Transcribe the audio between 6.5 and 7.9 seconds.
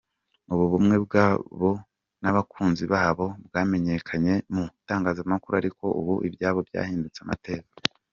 byahindutse amateka.